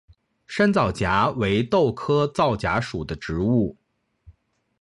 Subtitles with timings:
[0.47, 3.77] 山皂荚为豆科皂荚属的植物。